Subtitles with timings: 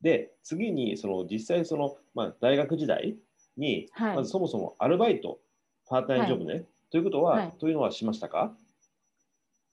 [0.00, 3.16] で、次にその実際その、まあ、大学時代
[3.56, 4.16] に、はい。
[4.16, 5.40] まずそもそもアルバイト、
[5.88, 7.52] パートタイムジョブね、ということは、はい。
[7.58, 8.54] というのはしましたか？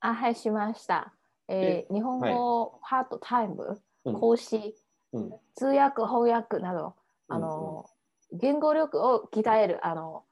[0.00, 1.12] あ、はい、しました。
[1.48, 4.14] えー日本語パートタイム、うん。
[4.14, 4.74] 講師、
[5.12, 5.34] うん。
[5.54, 6.94] 通訳、翻訳など、
[7.28, 7.84] あの、
[8.32, 10.24] 言語力を鍛える、あの、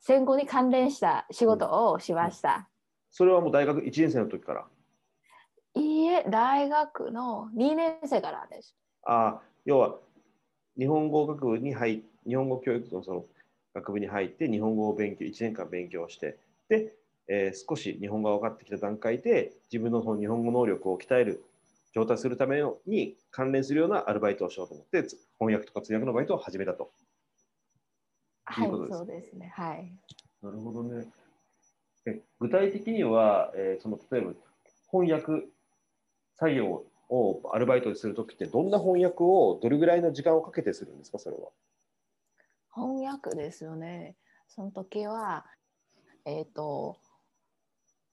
[0.00, 2.68] 戦後に関連した仕事をしました。
[3.10, 4.66] それはもう大学1年生の時から？
[5.74, 8.76] いいえ、大学の2年生からです。
[9.08, 9.98] あ要は
[10.76, 13.24] 日本語学部に入っ日本語教育のその
[13.74, 16.36] 学部に入って日本語を勉強1年間勉強して
[16.68, 16.94] で、
[17.26, 21.42] えー少し日本語が分かってきた段階で自分のその日本語能力を鍛える
[21.94, 26.90] 上達するためのに関連するようなアルバイトをしようと思ってつ翻訳とか通訳のバイトを始めたと。
[28.44, 29.52] はいいうことで、すそうですね。
[29.54, 29.92] はい。
[30.42, 31.06] なるほどね。
[32.06, 34.32] え具体的には、えーその例えば
[34.90, 35.48] 翻訳
[36.36, 41.50] 作業をアルバイトでするときってどんな翻訳をどれぐらいの時間をかけてするんですかそれは？
[42.74, 44.16] 翻訳ですよね。
[44.48, 45.44] その時は、
[46.24, 46.98] えっ、と、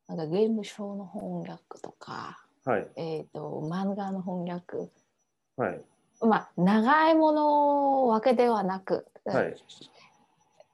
[0.07, 4.91] なんかゲームショーの翻訳とか、はいえっ、と、漫画の翻訳、
[5.57, 5.81] はい
[6.21, 9.55] まあ、長いものわけではなく、はい。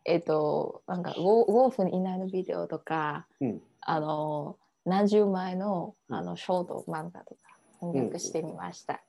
[0.06, 7.41] えっ、と、なんか 5, 5分以内のビデオとか、うんあの、何十枚のうんあのショート漫画とか
[7.82, 9.02] 翻訳してみました。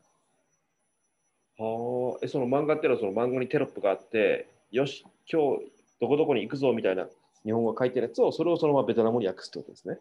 [1.59, 5.71] はあ、えその漫画っていうのはその漫画にテロップがあって、よし、今日
[6.01, 7.07] どこどこに行くぞみたいな
[7.45, 9.99] 日本語が書いてるやつを、それをそのままベトナムに訳すってことですね。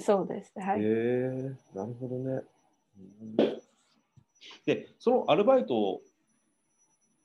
[0.00, 0.52] そうです。
[0.58, 0.82] はへい。
[0.82, 2.42] えなるほどね。
[3.38, 3.54] うん
[4.66, 6.00] で、そのアルバイト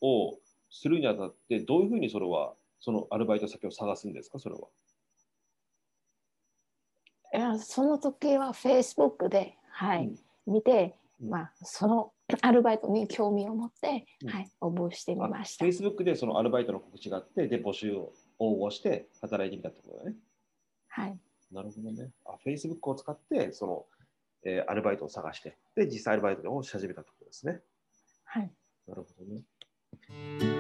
[0.01, 0.37] を
[0.69, 4.61] するにあたって、どういうふうにそれは、そのアルバイト先を探すんですか、それは。
[7.31, 10.11] いやその時は Facebook で、はい、
[10.49, 12.11] 見て、うんまあ、その
[12.41, 15.65] アルバイトに興味を持って、うんはい、応募してみました。
[15.65, 20.15] Facebook でそのアルバイトの告知があって、で、募集を応募して働いてみたってことだね。
[20.87, 21.17] はい、
[21.51, 22.11] なるほどね。
[22.25, 23.85] あ、Facebook を使って、その、
[24.43, 27.61] えーアルバイトを探して、で、実際アルバイトをし始めたってことですね。
[28.23, 28.51] はい。
[28.87, 30.58] なるほどね。